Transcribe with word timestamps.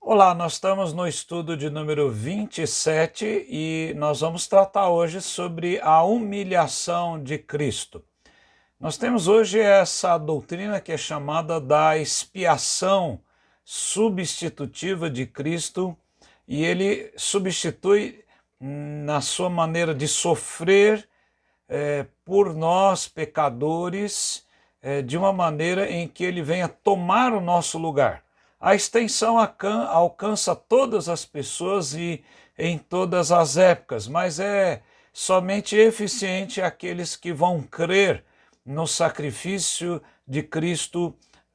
Olá, 0.00 0.34
nós 0.34 0.52
estamos 0.54 0.92
no 0.92 1.06
estudo 1.06 1.56
de 1.56 1.70
número 1.70 2.10
27 2.10 3.46
e 3.48 3.94
nós 3.96 4.20
vamos 4.20 4.46
tratar 4.46 4.88
hoje 4.88 5.20
sobre 5.20 5.80
a 5.80 6.02
humilhação 6.02 7.22
de 7.22 7.38
Cristo. 7.38 8.04
Nós 8.78 8.96
temos 8.96 9.28
hoje 9.28 9.60
essa 9.60 10.18
doutrina 10.18 10.80
que 10.80 10.92
é 10.92 10.96
chamada 10.96 11.60
da 11.60 11.96
expiação 11.96 13.20
substitutiva 13.64 15.08
de 15.08 15.26
Cristo 15.26 15.96
e 16.48 16.64
ele 16.64 17.12
substitui 17.16 18.24
na 18.60 19.20
sua 19.20 19.48
maneira 19.48 19.94
de 19.94 20.08
sofrer 20.08 21.08
é, 21.70 22.04
por 22.24 22.52
nós, 22.52 23.06
pecadores, 23.06 24.44
é, 24.82 25.00
de 25.00 25.16
uma 25.16 25.32
maneira 25.32 25.88
em 25.88 26.08
que 26.08 26.24
ele 26.24 26.42
venha 26.42 26.68
tomar 26.68 27.32
o 27.32 27.40
nosso 27.40 27.78
lugar. 27.78 28.24
A 28.60 28.74
extensão 28.74 29.38
alcança 29.38 30.54
todas 30.54 31.08
as 31.08 31.24
pessoas 31.24 31.94
e 31.94 32.22
em 32.58 32.76
todas 32.76 33.30
as 33.32 33.56
épocas, 33.56 34.06
mas 34.06 34.40
é 34.40 34.82
somente 35.12 35.76
eficiente 35.76 36.60
aqueles 36.60 37.16
que 37.16 37.32
vão 37.32 37.62
crer 37.62 38.24
no 38.66 38.86
sacrifício 38.86 40.02
de 40.26 40.42
Cristo 40.42 41.14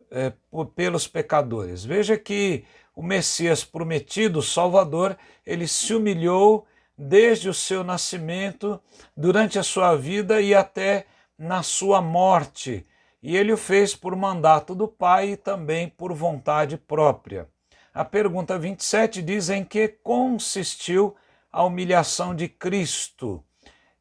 é, 0.10 0.34
pelos 0.76 1.08
pecadores. 1.08 1.84
Veja 1.84 2.18
que 2.18 2.64
o 2.96 3.04
Messias 3.04 3.64
prometido, 3.64 4.42
Salvador, 4.42 5.18
ele 5.46 5.68
se 5.68 5.94
humilhou 5.94 6.66
desde 6.98 7.50
o 7.50 7.54
seu 7.54 7.84
nascimento, 7.84 8.80
durante 9.16 9.60
a 9.60 9.64
sua 9.64 9.96
vida 9.96 10.42
e 10.42 10.54
até 10.54 11.06
na 11.38 11.64
sua 11.64 12.02
morte 12.02 12.86
e 13.26 13.36
ele 13.36 13.52
o 13.52 13.58
fez 13.58 13.96
por 13.96 14.16
mandato 14.16 14.76
do 14.76 14.88
Pai 14.88 15.32
e 15.32 15.36
também 15.36 15.90
por 15.90 16.14
vontade 16.14 16.78
própria. 16.78 17.50
A 17.92 18.06
pergunta 18.06 18.56
27 18.56 19.20
diz 19.24 19.50
em 19.50 19.64
que 19.64 19.88
consistiu 19.88 21.16
a 21.52 21.64
humilhação 21.64 22.36
de 22.36 22.48
Cristo. 22.48 23.44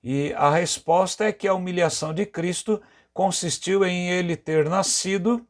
E 0.02 0.30
a 0.34 0.50
resposta 0.50 1.24
é 1.24 1.33
que 1.33 1.48
a 1.48 1.55
humilhação 1.55 2.12
de 2.12 2.27
Cristo 2.27 2.83
consistiu 3.14 3.83
em 3.83 4.11
ele 4.11 4.36
ter 4.36 4.68
nascido, 4.68 5.46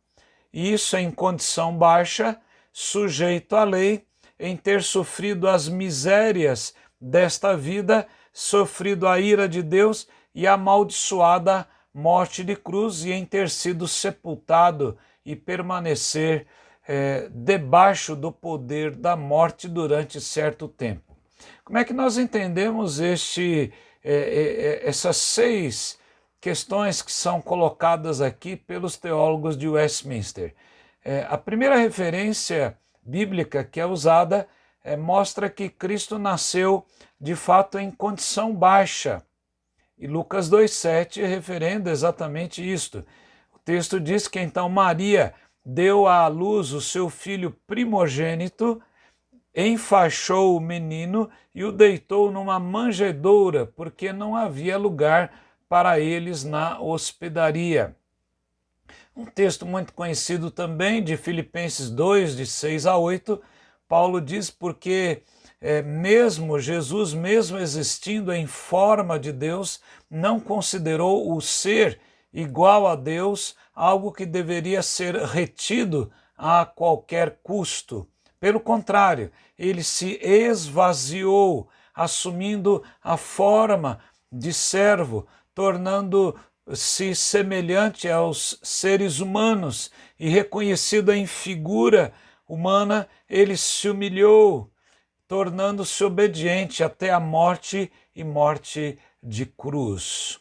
e 0.52 0.72
isso 0.72 0.96
em 0.96 1.11
condição 1.11 1.77
baixa, 1.77 2.40
sujeito 2.72 3.56
à 3.56 3.64
lei, 3.64 4.06
em 4.38 4.56
ter 4.56 4.84
sofrido 4.84 5.48
as 5.48 5.68
misérias 5.68 6.72
desta 7.05 7.56
vida, 7.56 8.06
sofrido 8.33 9.06
a 9.06 9.20
ira 9.20 9.48
de 9.48 9.62
Deus 9.62 10.08
e 10.34 10.47
amaldiçoada 10.47 11.69
morte 11.92 12.42
de 12.42 12.56
cruz 12.56 13.05
e 13.05 13.12
em 13.12 13.24
ter 13.24 13.48
sido 13.50 13.86
sepultado 13.86 14.96
e 15.24 15.36
permanecer 15.36 16.46
é, 16.88 17.28
debaixo 17.30 18.16
do 18.16 18.33
poder 18.33 18.96
da 18.96 19.14
morte 19.16 19.69
durante 19.69 20.20
certo 20.20 20.66
tempo. 20.66 21.14
Como 21.62 21.78
é 21.78 21.84
que 21.84 21.92
nós 21.92 22.19
entendemos 22.19 22.98
este, 22.98 23.72
é, 24.02 24.12
é, 24.83 24.89
essas 24.89 25.16
seis 25.18 25.98
questões 26.41 27.00
que 27.00 27.12
são 27.12 27.41
colocadas 27.41 28.20
aqui 28.20 28.56
pelos 28.56 28.96
teólogos 28.96 29.56
de 29.56 29.68
Westminster? 29.68 30.55
A 31.28 31.36
primeira 31.36 31.77
referência 31.77 32.78
bíblica 33.02 33.62
que 33.62 33.78
é 33.78 33.84
usada 33.84 34.41
é, 34.41 34.48
mostra 34.98 35.48
que 35.48 35.68
Cristo 35.68 36.18
nasceu 36.18 36.84
de 37.20 37.34
fato 37.34 37.78
em 37.78 37.90
condição 37.90 38.54
baixa 38.54 39.22
e 39.96 40.06
Lucas 40.06 40.50
2,7 40.50 41.24
referendo 41.27 41.88
exatamente 41.88 42.62
isto. 42.62 43.05
O 43.55 43.58
texto 43.58 44.00
diz 44.00 44.28
que 44.28 44.40
então 44.40 44.68
Maria 44.68 45.32
deu 45.64 46.06
à 46.06 46.27
luz 46.27 46.72
o 46.72 46.80
seu 46.80 47.08
filho 47.08 47.56
primogênito, 47.66 48.82
enfaixou 49.55 50.56
o 50.56 50.61
menino 50.61 51.30
e 51.55 51.64
o 51.64 51.72
deitou 51.72 52.30
numa 52.30 52.58
manjedoura, 52.58 53.64
porque 53.64 54.12
não 54.12 54.36
havia 54.36 54.77
lugar 54.77 55.33
para 55.68 55.98
eles 55.98 56.45
na 56.45 56.80
hospedaria. 56.80 57.96
Um 59.16 59.24
texto 59.24 59.64
muito 59.64 59.92
conhecido 59.92 60.51
também 60.51 61.02
de 61.02 61.16
Filipenses 61.16 61.89
2, 61.89 62.36
de 62.36 62.46
6 62.46 62.84
a 62.84 62.98
8, 62.98 63.40
Paulo 63.89 64.20
diz: 64.20 64.50
Porque 64.50 65.22
é, 65.61 65.83
mesmo 65.83 66.58
Jesus, 66.58 67.14
mesmo 67.14 67.58
existindo 67.58 68.33
em 68.33 68.46
forma 68.46 69.18
de 69.18 69.33
Deus, 69.33 69.80
não 70.11 70.39
considerou 70.39 71.34
o 71.34 71.40
ser 71.40 72.00
igual 72.33 72.86
a 72.86 72.96
Deus 72.96 73.56
algo 73.74 74.12
que 74.12 74.27
deveria 74.27 74.83
ser 74.83 75.17
retido 75.17 76.12
a 76.36 76.67
qualquer 76.67 77.39
custo. 77.42 78.06
Pelo 78.39 78.61
contrário, 78.61 79.33
ele 79.58 79.83
se 79.83 80.18
esvaziou, 80.22 81.68
assumindo 81.95 82.83
a 83.02 83.16
forma 83.16 84.01
de 84.30 84.52
servo, 84.52 85.27
tornando-se 85.55 87.14
semelhante 87.14 88.08
aos 88.11 88.58
seres 88.62 89.20
humanos 89.20 89.90
e 90.18 90.28
reconhecido 90.28 91.12
em 91.12 91.27
figura 91.27 92.12
humana, 92.48 93.08
ele 93.28 93.56
se 93.56 93.88
humilhou 93.88 94.70
tornando-se 95.27 96.05
obediente 96.05 96.84
até 96.84 97.10
a 97.10 97.18
morte 97.18 97.90
e 98.14 98.22
morte 98.22 98.98
de 99.22 99.46
cruz. 99.46 100.38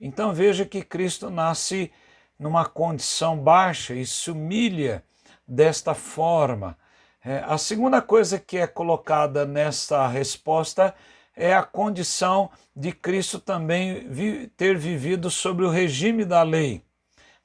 Então 0.00 0.32
veja 0.32 0.64
que 0.64 0.82
Cristo 0.82 1.28
nasce 1.28 1.92
numa 2.38 2.64
condição 2.64 3.36
baixa 3.36 3.94
e 3.94 4.06
se 4.06 4.30
humilha 4.30 5.04
desta 5.46 5.94
forma. 5.94 6.78
É, 7.22 7.44
a 7.46 7.58
segunda 7.58 8.00
coisa 8.00 8.38
que 8.38 8.56
é 8.56 8.66
colocada 8.66 9.44
nessa 9.44 10.06
resposta 10.06 10.94
é 11.36 11.54
a 11.54 11.62
condição 11.62 12.50
de 12.74 12.92
Cristo 12.92 13.38
também 13.38 14.08
vi, 14.08 14.46
ter 14.56 14.78
vivido 14.78 15.30
sobre 15.30 15.66
o 15.66 15.70
regime 15.70 16.24
da 16.24 16.42
lei. 16.42 16.82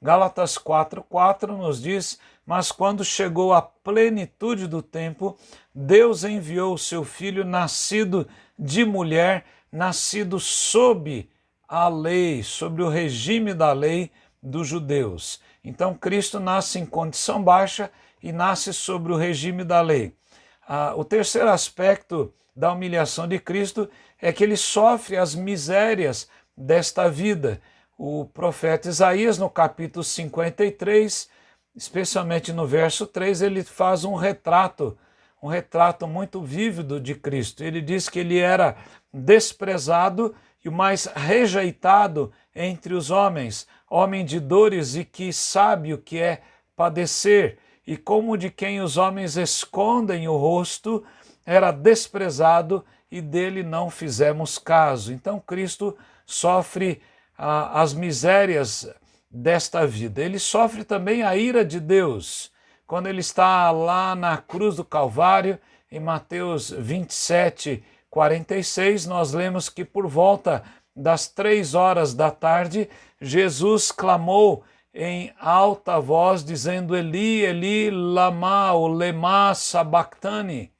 Gálatas 0.05 0.55
4,4 0.55 1.47
nos 1.57 1.81
diz: 1.81 2.19
Mas 2.45 2.71
quando 2.71 3.03
chegou 3.03 3.51
a 3.53 3.61
plenitude 3.63 4.67
do 4.67 4.79
tempo, 4.79 5.35
Deus 5.73 6.23
enviou 6.23 6.75
o 6.75 6.77
seu 6.77 7.03
filho, 7.03 7.43
nascido 7.43 8.27
de 8.57 8.85
mulher, 8.85 9.45
nascido 9.71 10.39
sob 10.39 11.27
a 11.67 11.87
lei, 11.87 12.43
sobre 12.43 12.83
o 12.83 12.87
regime 12.87 13.51
da 13.51 13.73
lei 13.73 14.11
dos 14.43 14.67
judeus. 14.67 15.41
Então, 15.63 15.95
Cristo 15.95 16.39
nasce 16.39 16.77
em 16.77 16.85
condição 16.85 17.41
baixa 17.41 17.89
e 18.21 18.31
nasce 18.31 18.75
sobre 18.75 19.11
o 19.11 19.17
regime 19.17 19.63
da 19.63 19.81
lei. 19.81 20.15
Ah, 20.67 20.93
o 20.95 21.03
terceiro 21.03 21.49
aspecto 21.49 22.31
da 22.55 22.71
humilhação 22.71 23.27
de 23.27 23.39
Cristo 23.39 23.89
é 24.21 24.31
que 24.31 24.43
ele 24.43 24.55
sofre 24.55 25.17
as 25.17 25.33
misérias 25.33 26.29
desta 26.55 27.09
vida 27.09 27.59
o 27.97 28.25
profeta 28.25 28.89
Isaías, 28.89 29.37
no 29.37 29.49
capítulo 29.49 30.03
53, 30.03 31.29
especialmente 31.75 32.51
no 32.51 32.67
verso 32.67 33.07
3, 33.07 33.41
ele 33.41 33.63
faz 33.63 34.03
um 34.03 34.15
retrato, 34.15 34.97
um 35.41 35.47
retrato 35.47 36.07
muito 36.07 36.41
vívido 36.41 36.99
de 36.99 37.15
Cristo. 37.15 37.63
Ele 37.63 37.81
diz 37.81 38.09
que 38.09 38.19
ele 38.19 38.37
era 38.37 38.75
desprezado 39.13 40.35
e 40.63 40.69
o 40.69 40.71
mais 40.71 41.05
rejeitado 41.05 42.31
entre 42.53 42.93
os 42.93 43.11
homens, 43.11 43.67
homem 43.89 44.25
de 44.25 44.39
dores 44.39 44.95
e 44.95 45.05
que 45.05 45.31
sabe 45.31 45.93
o 45.93 45.97
que 45.97 46.19
é 46.19 46.41
padecer, 46.75 47.59
e 47.87 47.95
como 47.95 48.37
de 48.37 48.49
quem 48.49 48.81
os 48.81 48.97
homens 48.97 49.37
escondem 49.37 50.27
o 50.27 50.35
rosto, 50.35 51.03
era 51.45 51.71
desprezado 51.71 52.83
e 53.11 53.21
dele 53.21 53.61
não 53.61 53.89
fizemos 53.89 54.57
caso. 54.57 55.13
Então 55.13 55.39
Cristo 55.39 55.95
sofre 56.25 57.01
as 57.37 57.93
misérias 57.93 58.89
desta 59.29 59.85
vida. 59.85 60.21
Ele 60.21 60.39
sofre 60.39 60.83
também 60.83 61.23
a 61.23 61.35
ira 61.35 61.65
de 61.65 61.79
Deus. 61.79 62.51
Quando 62.87 63.07
ele 63.07 63.19
está 63.19 63.71
lá 63.71 64.15
na 64.15 64.37
cruz 64.37 64.75
do 64.75 64.85
Calvário, 64.85 65.59
em 65.91 65.99
Mateus 65.99 66.69
27, 66.69 67.83
46, 68.09 69.05
nós 69.05 69.33
lemos 69.33 69.69
que 69.69 69.83
por 69.83 70.07
volta 70.07 70.63
das 70.95 71.27
três 71.27 71.73
horas 71.73 72.13
da 72.13 72.31
tarde, 72.31 72.89
Jesus 73.19 73.91
clamou 73.91 74.63
em 74.93 75.33
alta 75.39 75.99
voz, 75.99 76.43
dizendo: 76.43 76.95
Eli, 76.95 77.41
Eli, 77.41 77.91
lama, 77.91 78.71
o 78.73 78.87
lema 78.87 79.53
sabachthani. 79.53 80.71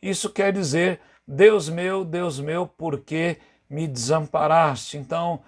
Isso 0.00 0.30
quer 0.30 0.52
dizer: 0.52 1.00
Deus 1.26 1.68
meu, 1.68 2.04
Deus 2.04 2.38
meu, 2.38 2.66
por 2.66 3.00
que 3.00 3.38
me 3.68 3.88
desamparaste? 3.88 4.96
Então, 4.96 5.40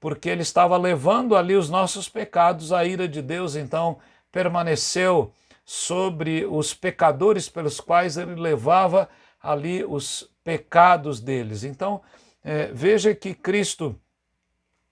porque 0.00 0.28
ele 0.28 0.42
estava 0.42 0.76
levando 0.76 1.36
ali 1.36 1.54
os 1.54 1.68
nossos 1.68 2.08
pecados, 2.08 2.72
a 2.72 2.84
ira 2.84 3.08
de 3.08 3.20
Deus 3.20 3.56
então 3.56 3.98
permaneceu 4.30 5.32
sobre 5.64 6.46
os 6.46 6.72
pecadores 6.72 7.48
pelos 7.48 7.80
quais 7.80 8.16
ele 8.16 8.34
levava 8.34 9.08
ali 9.42 9.84
os 9.84 10.30
pecados 10.42 11.20
deles. 11.20 11.62
Então, 11.64 12.00
é, 12.42 12.68
veja 12.72 13.14
que 13.14 13.34
Cristo 13.34 13.98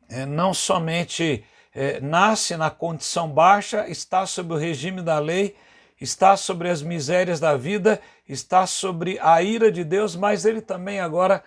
é, 0.08 0.26
não 0.26 0.52
somente 0.52 1.44
é, 1.74 2.00
nasce 2.00 2.56
na 2.56 2.70
condição 2.70 3.28
baixa, 3.28 3.88
está 3.88 4.26
sob 4.26 4.54
o 4.54 4.56
regime 4.56 5.02
da 5.02 5.18
lei, 5.18 5.56
está 6.00 6.36
sobre 6.36 6.68
as 6.68 6.82
misérias 6.82 7.40
da 7.40 7.56
vida, 7.56 8.00
está 8.28 8.66
sobre 8.66 9.18
a 9.20 9.42
ira 9.42 9.72
de 9.72 9.84
Deus, 9.84 10.14
mas 10.14 10.44
ele 10.44 10.60
também 10.60 11.00
agora 11.00 11.42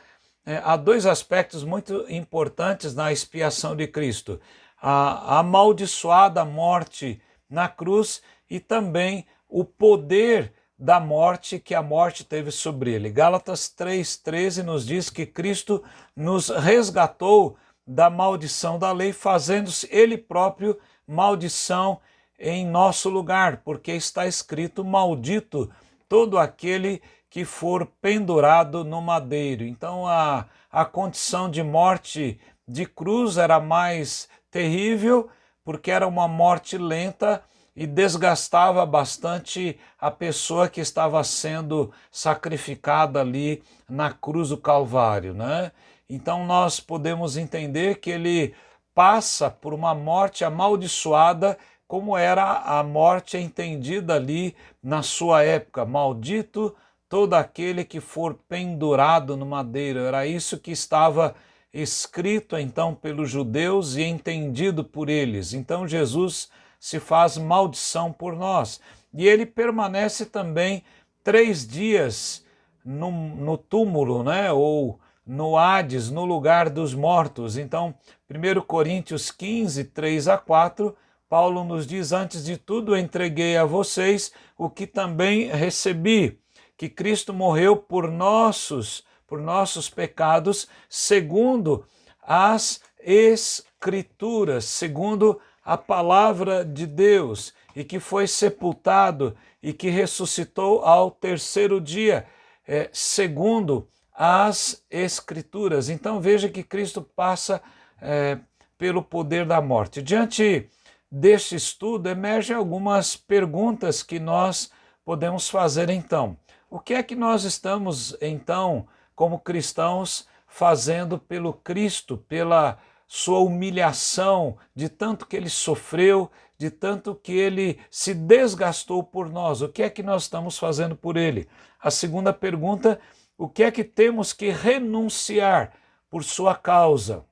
é, 0.45 0.61
há 0.63 0.75
dois 0.75 1.05
aspectos 1.05 1.63
muito 1.63 2.05
importantes 2.09 2.95
na 2.95 3.11
expiação 3.11 3.75
de 3.75 3.87
Cristo: 3.87 4.39
a, 4.81 5.39
amaldiçoada 5.39 6.43
morte 6.45 7.21
na 7.49 7.67
cruz 7.67 8.21
e 8.49 8.59
também 8.59 9.25
o 9.47 9.63
poder 9.63 10.53
da 10.77 10.99
morte 10.99 11.59
que 11.59 11.75
a 11.75 11.81
morte 11.81 12.23
teve 12.23 12.51
sobre 12.51 12.93
ele. 12.93 13.09
Gálatas 13.09 13.73
3,13 13.77 14.63
nos 14.63 14.85
diz 14.85 15.09
que 15.09 15.25
Cristo 15.25 15.83
nos 16.15 16.49
resgatou 16.49 17.57
da 17.85 18.09
maldição 18.09 18.79
da 18.79 18.91
lei, 18.91 19.11
fazendo-se 19.11 19.89
ele 19.91 20.17
próprio 20.17 20.79
maldição 21.05 21.99
em 22.39 22.65
nosso 22.65 23.09
lugar, 23.09 23.57
porque 23.57 23.91
está 23.91 24.25
escrito: 24.25 24.85
Maldito 24.85 25.69
todo 26.07 26.37
aquele 26.37 27.01
que 27.29 27.45
for 27.45 27.85
pendurado 28.01 28.83
no 28.83 29.01
madeiro. 29.01 29.63
Então 29.63 30.07
a, 30.07 30.45
a 30.71 30.85
condição 30.85 31.49
de 31.49 31.61
morte 31.61 32.39
de 32.67 32.85
cruz 32.85 33.37
era 33.37 33.59
mais 33.59 34.27
terrível, 34.49 35.29
porque 35.63 35.91
era 35.91 36.07
uma 36.07 36.27
morte 36.27 36.77
lenta 36.77 37.43
e 37.75 37.85
desgastava 37.85 38.85
bastante 38.85 39.79
a 39.99 40.11
pessoa 40.11 40.67
que 40.67 40.81
estava 40.81 41.23
sendo 41.23 41.91
sacrificada 42.11 43.21
ali 43.21 43.63
na 43.87 44.11
cruz 44.11 44.49
do 44.49 44.57
Calvário, 44.57 45.33
né? 45.33 45.71
Então 46.09 46.45
nós 46.45 46.79
podemos 46.79 47.37
entender 47.37 47.99
que 47.99 48.09
ele 48.09 48.53
passa 48.93 49.49
por 49.49 49.73
uma 49.73 49.93
morte 49.93 50.43
amaldiçoada, 50.43 51.57
como 51.87 52.17
era 52.17 52.63
a 52.65 52.83
morte 52.83 53.37
entendida 53.37 54.15
ali 54.15 54.55
na 54.83 55.01
sua 55.01 55.43
época. 55.43 55.85
Maldito 55.85 56.75
todo 57.09 57.33
aquele 57.33 57.83
que 57.83 57.99
for 57.99 58.35
pendurado 58.47 59.35
no 59.35 59.45
madeiro. 59.45 59.99
Era 59.99 60.25
isso 60.25 60.59
que 60.59 60.71
estava 60.71 61.35
escrito 61.73 62.57
então 62.57 62.95
pelos 62.95 63.29
judeus 63.29 63.95
e 63.95 64.03
entendido 64.03 64.83
por 64.83 65.09
eles. 65.09 65.53
Então 65.53 65.87
Jesus 65.87 66.49
se 66.79 66.99
faz 66.99 67.37
maldição 67.37 68.13
por 68.13 68.35
nós. 68.35 68.79
E 69.13 69.27
ele 69.27 69.45
permanece 69.45 70.25
também 70.25 70.83
três 71.23 71.67
dias 71.67 72.45
no, 72.85 73.11
no 73.11 73.57
túmulo, 73.57 74.23
né? 74.23 74.51
ou 74.51 74.99
no 75.25 75.57
Hades, 75.57 76.09
no 76.09 76.25
lugar 76.25 76.69
dos 76.69 76.95
mortos. 76.95 77.57
Então, 77.57 77.93
1 78.29 78.61
Coríntios 78.61 79.29
15, 79.29 79.83
3 79.85 80.27
a 80.27 80.37
4, 80.37 80.95
Paulo 81.29 81.63
nos 81.63 81.85
diz: 81.85 82.11
Antes 82.11 82.43
de 82.43 82.57
tudo, 82.57 82.97
entreguei 82.97 83.55
a 83.55 83.65
vocês 83.65 84.31
o 84.57 84.69
que 84.69 84.87
também 84.87 85.47
recebi, 85.47 86.39
que 86.79 86.87
Cristo 86.87 87.33
morreu 87.33 87.75
por 87.75 88.09
nossos, 88.09 89.03
por 89.27 89.41
nossos 89.41 89.89
pecados, 89.89 90.65
segundo 90.87 91.85
as 92.23 92.79
Escrituras, 93.01 94.63
segundo 94.63 95.41
a 95.61 95.77
palavra 95.77 96.63
de 96.63 96.87
Deus 96.87 97.53
e 97.75 97.83
que 97.83 97.99
foi 97.99 98.27
sepultado 98.27 99.35
e 99.61 99.73
que 99.73 99.89
ressuscitou 99.89 100.81
ao 100.85 101.11
terceiro 101.11 101.81
dia, 101.81 102.25
é, 102.65 102.89
segundo 102.93 103.85
as 104.13 104.81
Escrituras. 104.89 105.89
Então 105.89 106.21
veja 106.21 106.47
que 106.47 106.63
Cristo 106.63 107.01
passa 107.01 107.61
é, 108.01 108.39
pelo 108.77 109.03
poder 109.03 109.45
da 109.45 109.61
morte. 109.61 110.01
Diante 110.01 110.69
deste 111.11 111.55
estudo, 111.55 112.07
emergem 112.07 112.55
algumas 112.55 113.17
perguntas 113.17 114.01
que 114.01 114.17
nós 114.17 114.71
podemos 115.03 115.49
fazer 115.49 115.89
então. 115.89 116.37
O 116.69 116.79
que 116.79 116.93
é 116.93 117.01
que 117.01 117.15
nós 117.15 117.43
estamos 117.43 118.15
então, 118.21 118.87
como 119.15 119.39
cristãos, 119.39 120.27
fazendo 120.47 121.17
pelo 121.17 121.53
Cristo, 121.53 122.17
pela 122.17 122.77
sua 123.07 123.39
humilhação, 123.39 124.55
de 124.75 124.87
tanto 124.87 125.25
que 125.25 125.35
ele 125.35 125.49
sofreu, 125.49 126.29
de 126.59 126.69
tanto 126.69 127.15
que 127.15 127.31
ele 127.31 127.79
se 127.89 128.13
desgastou 128.13 129.01
por 129.01 129.29
nós. 129.29 129.61
O 129.61 129.69
que 129.69 129.81
é 129.81 129.89
que 129.89 130.03
nós 130.03 130.23
estamos 130.23 130.59
fazendo 130.59 130.95
por 130.95 131.17
ele? 131.17 131.47
A 131.81 131.89
segunda 131.89 132.31
pergunta: 132.31 132.99
o 133.37 133.49
que 133.49 133.63
é 133.63 133.71
que 133.71 133.83
temos 133.83 134.31
que 134.31 134.51
renunciar 134.51 135.73
por 136.09 136.23
sua 136.23 136.53
causa? 136.53 137.25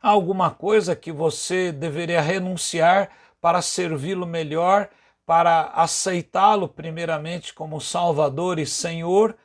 Há 0.00 0.08
alguma 0.08 0.50
coisa 0.50 0.96
que 0.96 1.12
você 1.12 1.72
deveria 1.72 2.20
renunciar 2.20 3.10
para 3.40 3.60
servi-lo 3.60 4.26
melhor, 4.26 4.88
para 5.26 5.72
aceitá-lo 5.74 6.68
primeiramente 6.68 7.52
como 7.52 7.80
Salvador 7.80 8.58
e 8.58 8.64
Senhor? 8.64 9.36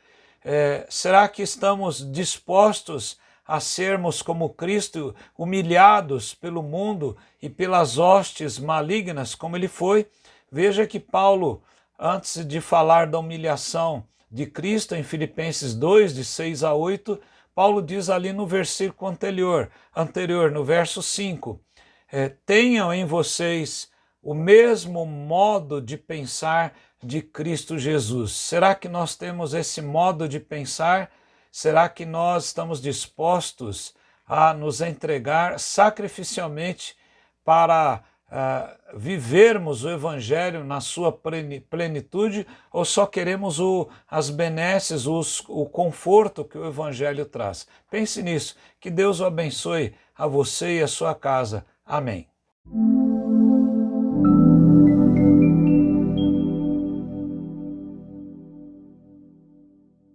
É, 0.46 0.86
será 0.90 1.28
que 1.28 1.42
estamos 1.42 2.10
dispostos 2.12 3.20
a 3.52 3.60
sermos 3.60 4.22
como 4.22 4.54
Cristo, 4.54 5.14
humilhados 5.38 6.34
pelo 6.34 6.64
mundo 6.64 7.18
e 7.42 7.50
pelas 7.50 7.98
hostes 7.98 8.58
malignas, 8.58 9.36
como 9.36 9.58
ele 9.58 9.68
foi. 9.68 10.08
Veja 10.50 10.88
que 10.88 11.02
Paulo, 11.02 11.62
antes 12.00 12.46
de 12.48 12.62
falar 12.62 13.08
da 13.08 13.20
humilhação 13.20 14.08
de 14.32 14.46
Cristo, 14.46 14.96
em 14.96 15.04
Filipenses 15.04 15.76
2, 15.76 16.16
de 16.16 16.24
6 16.24 16.64
a 16.64 16.74
8, 16.74 17.20
Paulo 17.54 17.82
diz 17.82 18.10
ali 18.10 18.32
no 18.32 18.48
versículo 18.48 19.12
anterior, 19.12 19.70
anterior 19.94 20.50
no 20.50 20.64
verso 20.64 21.04
5, 21.04 21.60
é, 22.10 22.30
tenham 22.30 22.94
em 22.94 23.04
vocês 23.04 23.91
o 24.22 24.34
mesmo 24.34 25.06
modo 25.06 25.82
de 25.82 25.98
pensar 25.98 26.74
de 27.04 27.22
Cristo 27.22 27.78
Jesus. 27.78 28.34
Será 28.34 28.76
que 28.76 28.88
nós 28.88 29.16
temos 29.16 29.54
esse 29.54 29.82
modo 29.82 30.28
de 30.28 30.40
pensar? 30.40 31.12
Será 31.52 31.90
que 31.90 32.06
nós 32.06 32.46
estamos 32.46 32.82
dispostos 32.82 33.94
a 34.28 34.54
nos 34.54 34.80
entregar 34.80 35.60
sacrificialmente 35.60 36.96
para 37.44 38.04
uh, 38.28 38.98
vivermos 38.98 39.84
o 39.84 39.90
Evangelho 39.90 40.64
na 40.64 40.80
sua 40.80 41.12
plenitude 41.12 42.48
ou 42.72 42.86
só 42.86 43.06
queremos 43.06 43.60
o, 43.60 43.90
as 44.10 44.30
benesses, 44.30 45.06
os, 45.06 45.44
o 45.50 45.66
conforto 45.66 46.46
que 46.46 46.58
o 46.58 46.66
Evangelho 46.66 47.26
traz? 47.26 47.68
Pense 47.90 48.22
nisso. 48.22 48.56
Que 48.80 48.90
Deus 48.90 49.20
o 49.20 49.26
abençoe 49.26 49.94
a 50.16 50.28
você 50.28 50.78
e 50.78 50.84
a 50.84 50.88
sua 50.88 51.14
casa. 51.14 51.66
Amém. 51.86 52.28